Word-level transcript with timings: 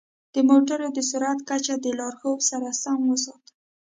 د 0.33 0.35
موټرو 0.49 0.87
د 0.93 0.99
سرعت 1.09 1.39
کچه 1.49 1.75
د 1.79 1.85
لارښود 1.97 2.39
سره 2.49 2.69
سم 2.83 2.99
وساتئ. 3.11 3.53